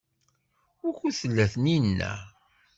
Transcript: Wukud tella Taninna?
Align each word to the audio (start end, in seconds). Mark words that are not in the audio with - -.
Wukud 0.81 1.15
tella 1.19 1.45
Taninna? 1.51 2.11